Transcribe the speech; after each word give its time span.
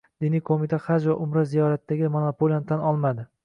Diniy 0.23 0.41
qo‘mita 0.49 0.79
Haj 0.85 1.05
va 1.11 1.17
Umra 1.27 1.45
ziyoratidagi 1.53 2.13
monopoliyani 2.19 2.71
tan 2.75 2.87
olmadi 2.95 3.33